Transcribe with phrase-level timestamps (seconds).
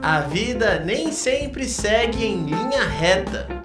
[0.00, 3.57] A vida nem sempre segue em linha reta.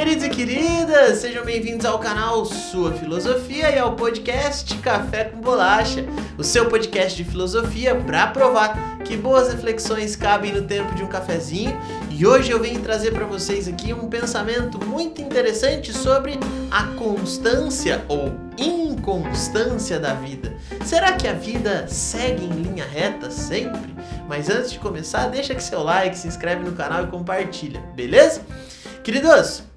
[0.00, 6.06] Queridos e queridas, sejam bem-vindos ao canal Sua Filosofia e ao podcast Café com Bolacha,
[6.38, 11.06] o seu podcast de filosofia para provar que boas reflexões cabem no tempo de um
[11.06, 11.78] cafezinho.
[12.08, 16.40] E hoje eu venho trazer para vocês aqui um pensamento muito interessante sobre
[16.70, 20.56] a constância ou inconstância da vida.
[20.82, 23.94] Será que a vida segue em linha reta sempre?
[24.26, 28.40] Mas antes de começar, deixa aqui seu like, se inscreve no canal e compartilha, beleza?
[29.04, 29.68] Queridos,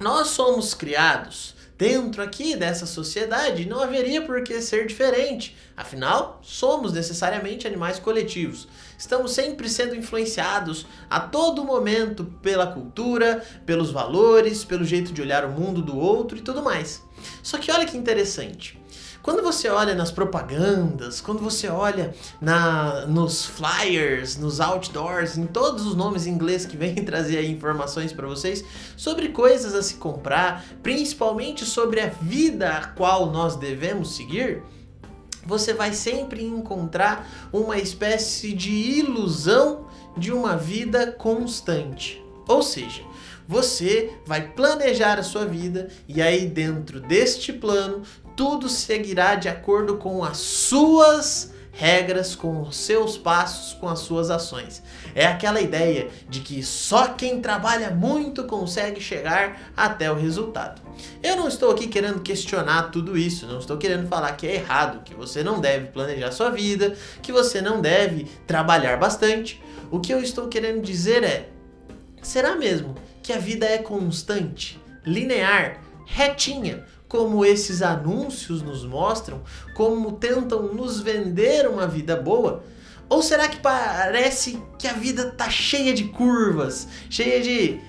[0.00, 5.56] nós somos criados dentro aqui dessa sociedade, não haveria por que ser diferente.
[5.76, 8.68] Afinal, somos necessariamente animais coletivos.
[8.96, 15.44] Estamos sempre sendo influenciados a todo momento pela cultura, pelos valores, pelo jeito de olhar
[15.44, 17.02] o mundo do outro e tudo mais.
[17.42, 18.80] Só que olha que interessante.
[19.24, 25.86] Quando você olha nas propagandas, quando você olha na, nos flyers, nos outdoors, em todos
[25.86, 28.62] os nomes em inglês que vêm trazer aí informações para vocês
[28.98, 34.62] sobre coisas a se comprar, principalmente sobre a vida a qual nós devemos seguir,
[35.46, 39.86] você vai sempre encontrar uma espécie de ilusão
[40.18, 42.22] de uma vida constante.
[42.46, 43.02] Ou seja,
[43.46, 48.02] você vai planejar a sua vida e aí dentro deste plano
[48.36, 54.30] tudo seguirá de acordo com as suas regras, com os seus passos, com as suas
[54.30, 54.82] ações.
[55.14, 60.80] É aquela ideia de que só quem trabalha muito consegue chegar até o resultado.
[61.22, 65.02] Eu não estou aqui querendo questionar tudo isso, não estou querendo falar que é errado,
[65.04, 69.60] que você não deve planejar sua vida, que você não deve trabalhar bastante.
[69.90, 71.48] O que eu estou querendo dizer é:
[72.22, 72.94] será mesmo
[73.24, 76.84] que a vida é constante, linear, retinha?
[77.14, 79.40] como esses anúncios nos mostram,
[79.72, 82.64] como tentam nos vender uma vida boa?
[83.08, 87.80] Ou será que parece que a vida tá cheia de curvas, cheia de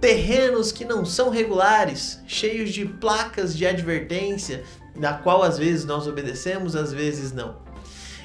[0.00, 4.62] terrenos que não são regulares, cheios de placas de advertência,
[4.94, 7.56] da qual às vezes nós obedecemos, às vezes não?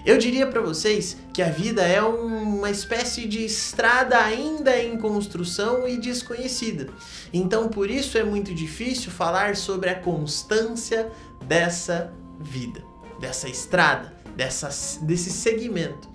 [0.06, 5.88] Eu diria para vocês que a vida é uma espécie de estrada ainda em construção
[5.88, 6.90] e desconhecida.
[7.32, 11.10] Então, por isso é muito difícil falar sobre a constância
[11.46, 12.84] dessa vida,
[13.18, 14.68] dessa estrada, dessa,
[15.06, 16.12] desse segmento.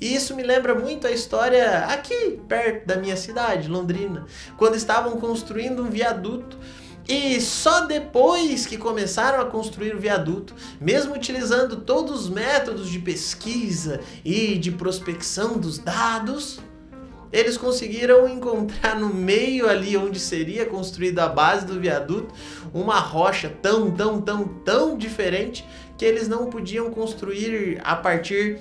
[0.00, 4.26] E isso me lembra muito a história aqui perto da minha cidade, Londrina,
[4.56, 6.58] quando estavam construindo um viaduto
[7.08, 12.98] e só depois que começaram a construir o viaduto, mesmo utilizando todos os métodos de
[12.98, 16.60] pesquisa e de prospecção dos dados,
[17.32, 22.34] eles conseguiram encontrar no meio ali onde seria construída a base do viaduto
[22.74, 28.58] uma rocha tão, tão, tão, tão diferente que eles não podiam construir a partir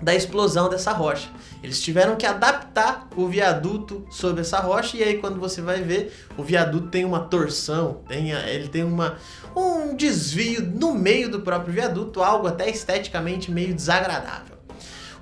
[0.00, 1.28] da explosão dessa rocha.
[1.62, 6.12] Eles tiveram que adaptar o viaduto sobre essa rocha e aí quando você vai ver,
[6.36, 9.16] o viaduto tem uma torção, tem, ele tem uma,
[9.56, 14.56] um desvio no meio do próprio viaduto, algo até esteticamente meio desagradável.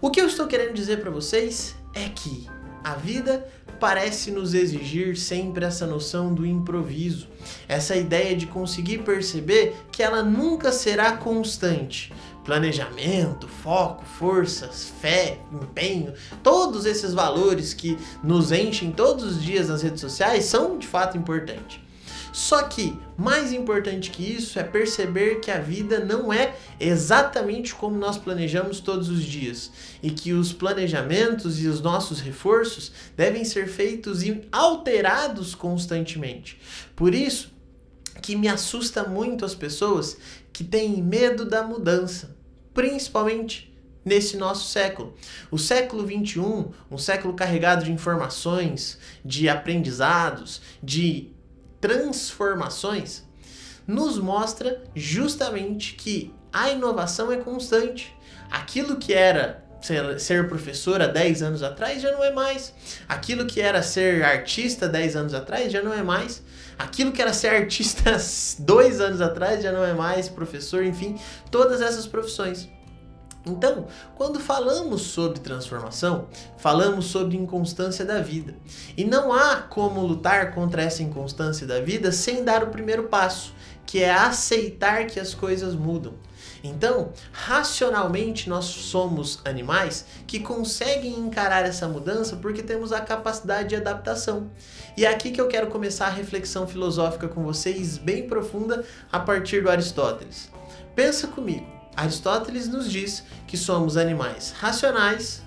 [0.00, 2.46] O que eu estou querendo dizer para vocês é que
[2.84, 3.46] a vida
[3.80, 7.28] parece nos exigir sempre essa noção do improviso,
[7.68, 12.12] essa ideia de conseguir perceber que ela nunca será constante,
[12.46, 16.14] planejamento, foco, forças, fé, empenho,
[16.44, 21.18] todos esses valores que nos enchem todos os dias nas redes sociais são de fato
[21.18, 21.80] importantes.
[22.32, 27.96] Só que mais importante que isso é perceber que a vida não é exatamente como
[27.96, 33.66] nós planejamos todos os dias e que os planejamentos e os nossos reforços devem ser
[33.68, 36.60] feitos e alterados constantemente.
[36.94, 37.50] Por isso
[38.20, 40.18] que me assusta muito as pessoas
[40.52, 42.35] que têm medo da mudança
[42.76, 45.14] principalmente nesse nosso século.
[45.50, 51.32] O século 21, um século carregado de informações, de aprendizados, de
[51.80, 53.24] transformações,
[53.86, 58.14] nos mostra justamente que a inovação é constante.
[58.50, 59.65] Aquilo que era
[60.18, 62.72] ser professor há 10 anos atrás já não é mais.
[63.08, 66.42] Aquilo que era ser artista 10 anos atrás já não é mais.
[66.78, 68.16] Aquilo que era ser artista
[68.58, 71.18] dois anos atrás já não é mais professor, enfim,
[71.50, 72.68] todas essas profissões.
[73.46, 73.86] Então,
[74.16, 76.26] quando falamos sobre transformação,
[76.58, 78.56] falamos sobre inconstância da vida.
[78.96, 83.54] E não há como lutar contra essa inconstância da vida sem dar o primeiro passo,
[83.86, 86.14] que é aceitar que as coisas mudam.
[86.62, 93.76] Então, racionalmente, nós somos animais que conseguem encarar essa mudança porque temos a capacidade de
[93.76, 94.50] adaptação.
[94.96, 99.18] E é aqui que eu quero começar a reflexão filosófica com vocês, bem profunda, a
[99.18, 100.50] partir do Aristóteles.
[100.94, 101.66] Pensa comigo.
[101.96, 105.42] Aristóteles nos diz que somos animais racionais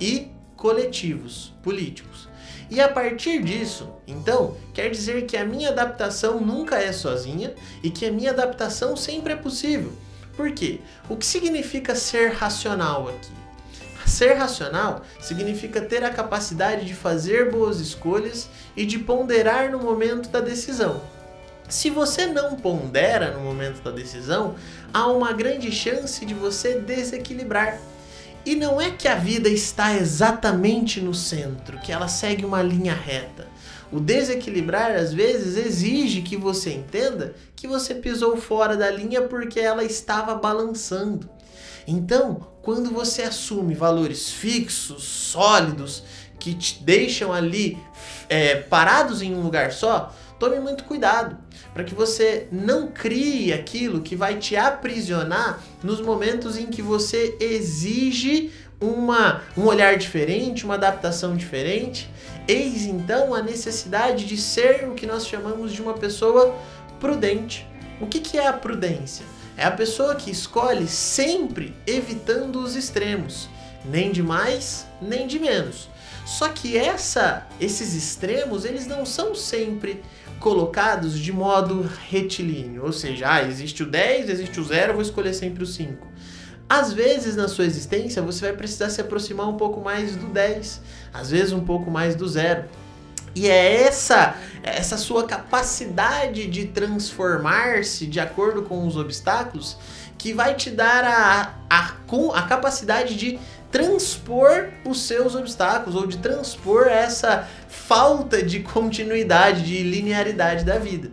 [0.00, 2.28] e coletivos políticos.
[2.70, 7.90] E a partir disso, então, quer dizer que a minha adaptação nunca é sozinha e
[7.90, 9.92] que a minha adaptação sempre é possível.
[10.36, 10.80] Por quê?
[11.08, 13.32] O que significa ser racional aqui?
[14.06, 20.28] Ser racional significa ter a capacidade de fazer boas escolhas e de ponderar no momento
[20.28, 21.00] da decisão.
[21.68, 24.54] Se você não pondera no momento da decisão,
[24.92, 27.78] há uma grande chance de você desequilibrar.
[28.44, 32.92] E não é que a vida está exatamente no centro, que ela segue uma linha
[32.92, 33.48] reta.
[33.94, 39.60] O desequilibrar às vezes exige que você entenda que você pisou fora da linha porque
[39.60, 41.30] ela estava balançando.
[41.86, 46.02] Então, quando você assume valores fixos, sólidos,
[46.40, 47.78] que te deixam ali
[48.28, 51.38] é, parados em um lugar só, tome muito cuidado
[51.72, 57.36] para que você não crie aquilo que vai te aprisionar nos momentos em que você
[57.38, 62.10] exige uma, um olhar diferente, uma adaptação diferente.
[62.46, 66.54] Eis então a necessidade de ser o que nós chamamos de uma pessoa
[67.00, 67.66] prudente.
[68.00, 69.24] O que, que é a prudência?
[69.56, 73.48] É a pessoa que escolhe sempre evitando os extremos,
[73.84, 75.88] nem de mais, nem de menos.
[76.26, 80.02] Só que essa, esses extremos, eles não são sempre
[80.40, 85.02] colocados de modo retilíneo, ou seja, ah, existe o 10, existe o 0, eu vou
[85.02, 86.06] escolher sempre o 5.
[86.68, 90.80] Às vezes na sua existência você vai precisar se aproximar um pouco mais do 10,
[91.12, 92.64] às vezes um pouco mais do 0.
[93.34, 99.76] E é essa essa sua capacidade de transformar-se de acordo com os obstáculos
[100.16, 101.94] que vai te dar a, a,
[102.34, 103.38] a capacidade de
[103.70, 111.10] transpor os seus obstáculos ou de transpor essa falta de continuidade, de linearidade da vida.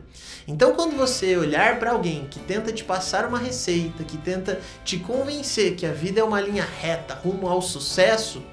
[0.47, 4.97] Então, quando você olhar para alguém que tenta te passar uma receita, que tenta te
[4.97, 8.43] convencer que a vida é uma linha reta rumo ao sucesso,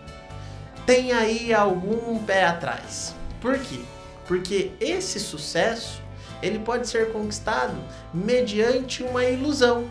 [0.86, 3.14] tem aí algum pé atrás.
[3.40, 3.80] Por quê?
[4.26, 6.02] Porque esse sucesso
[6.42, 7.76] ele pode ser conquistado
[8.12, 9.90] mediante uma ilusão.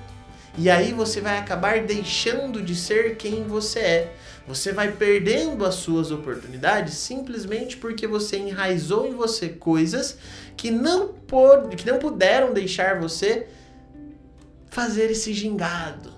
[0.58, 4.16] E aí você vai acabar deixando de ser quem você é.
[4.48, 10.18] Você vai perdendo as suas oportunidades simplesmente porque você enraizou em você coisas
[10.56, 13.48] que não, pôde, que não puderam deixar você
[14.72, 16.12] fazer esse gingado,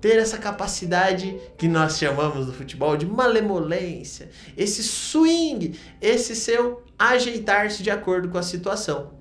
[0.00, 7.82] ter essa capacidade que nós chamamos do futebol de malemolência, esse swing, esse seu ajeitar-se
[7.82, 9.12] de acordo com a situação.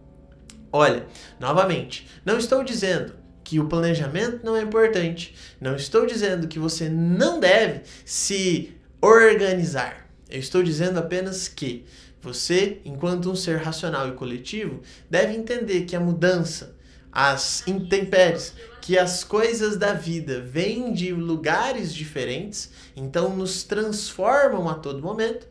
[0.71, 1.06] Olha,
[1.39, 3.20] novamente, não estou dizendo
[3.51, 5.36] que o planejamento não é importante.
[5.59, 8.71] Não estou dizendo que você não deve se
[9.01, 10.09] organizar.
[10.30, 11.83] Eu estou dizendo apenas que
[12.21, 16.77] você, enquanto um ser racional e coletivo, deve entender que a mudança,
[17.12, 24.75] as intempéries, que as coisas da vida vêm de lugares diferentes, então nos transformam a
[24.75, 25.45] todo momento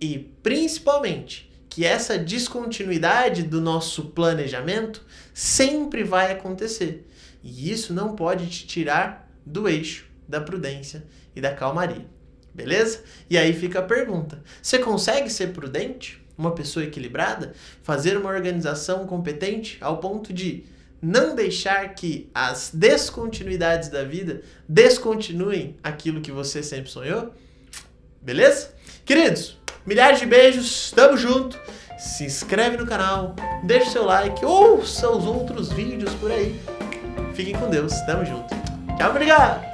[0.00, 7.06] e principalmente que essa descontinuidade do nosso planejamento sempre vai acontecer.
[7.44, 11.04] E isso não pode te tirar do eixo da prudência
[11.36, 12.06] e da calmaria.
[12.54, 13.02] Beleza?
[13.28, 16.24] E aí fica a pergunta: você consegue ser prudente?
[16.36, 17.52] Uma pessoa equilibrada?
[17.82, 20.64] Fazer uma organização competente ao ponto de
[21.00, 27.32] não deixar que as descontinuidades da vida descontinuem aquilo que você sempre sonhou?
[28.22, 28.74] Beleza?
[29.04, 31.60] Queridos, milhares de beijos, tamo junto.
[31.98, 36.58] Se inscreve no canal, deixa seu like, ouça os outros vídeos por aí
[37.34, 37.92] Fiquem com Deus.
[38.02, 38.54] Tamo junto.
[38.96, 39.73] Tchau, obrigado!